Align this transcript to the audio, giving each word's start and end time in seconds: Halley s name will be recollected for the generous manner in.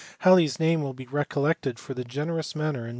Halley 0.21 0.45
s 0.45 0.59
name 0.59 0.81
will 0.81 0.95
be 0.95 1.05
recollected 1.05 1.77
for 1.77 1.93
the 1.93 2.03
generous 2.03 2.55
manner 2.55 2.85
in. 2.87 2.89